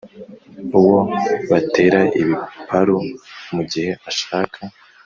uwo 0.79 0.97
batera 1.49 2.01
ibiparu 2.21 2.97
mu 3.53 3.61
gihe 3.71 3.91
ashaka 4.09 4.59